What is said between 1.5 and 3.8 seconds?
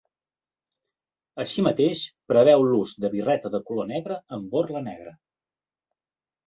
mateix, preveu l'ús de birreta de